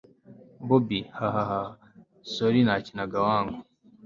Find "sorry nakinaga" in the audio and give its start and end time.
2.33-3.17